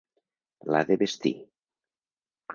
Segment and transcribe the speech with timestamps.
[0.75, 1.35] L'ha de vestir...